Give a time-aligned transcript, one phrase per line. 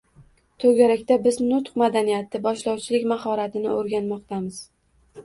[0.61, 4.59] To‘garakda biz nutq madaniyati, boshlovchilik mahoratini o‘rganmoqdamiz